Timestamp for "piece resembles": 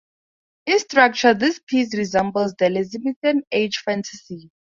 1.59-2.55